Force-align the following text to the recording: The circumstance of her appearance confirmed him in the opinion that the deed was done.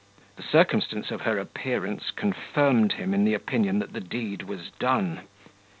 The 0.35 0.41
circumstance 0.41 1.11
of 1.11 1.21
her 1.21 1.37
appearance 1.37 2.09
confirmed 2.09 2.93
him 2.93 3.13
in 3.13 3.23
the 3.23 3.35
opinion 3.35 3.77
that 3.77 3.93
the 3.93 3.99
deed 4.01 4.41
was 4.41 4.71
done. 4.79 5.27